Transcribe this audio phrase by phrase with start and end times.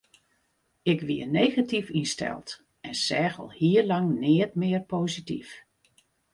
[0.91, 2.47] Ik wie negatyf ynsteld
[2.87, 5.49] en seach al hiel lang neat mear posityf.